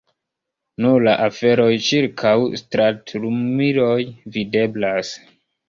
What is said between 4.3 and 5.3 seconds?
videblas.